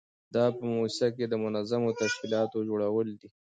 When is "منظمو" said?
1.43-1.97